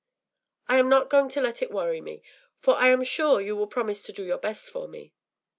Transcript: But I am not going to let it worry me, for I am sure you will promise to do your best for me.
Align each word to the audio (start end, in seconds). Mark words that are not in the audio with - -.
But 0.67 0.73
I 0.73 0.77
am 0.79 0.89
not 0.89 1.11
going 1.11 1.29
to 1.29 1.41
let 1.41 1.61
it 1.61 1.69
worry 1.69 2.01
me, 2.01 2.23
for 2.57 2.73
I 2.75 2.87
am 2.87 3.03
sure 3.03 3.39
you 3.39 3.55
will 3.55 3.67
promise 3.67 4.01
to 4.07 4.11
do 4.11 4.23
your 4.25 4.39
best 4.39 4.71
for 4.71 4.87
me. 4.87 5.13